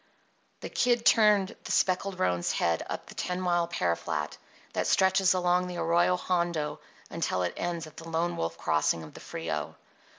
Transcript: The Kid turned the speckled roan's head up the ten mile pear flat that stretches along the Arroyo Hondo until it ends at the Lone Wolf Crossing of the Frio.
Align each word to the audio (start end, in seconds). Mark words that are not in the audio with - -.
The 0.61 0.69
Kid 0.69 1.05
turned 1.05 1.55
the 1.63 1.71
speckled 1.71 2.17
roan's 2.17 2.53
head 2.53 2.83
up 2.89 3.05
the 3.05 3.13
ten 3.13 3.39
mile 3.39 3.67
pear 3.67 3.95
flat 3.95 4.35
that 4.73 4.87
stretches 4.87 5.35
along 5.35 5.67
the 5.67 5.77
Arroyo 5.77 6.15
Hondo 6.17 6.79
until 7.11 7.43
it 7.43 7.53
ends 7.55 7.85
at 7.85 7.97
the 7.97 8.09
Lone 8.09 8.35
Wolf 8.35 8.57
Crossing 8.57 9.03
of 9.03 9.13
the 9.13 9.19
Frio. 9.19 9.75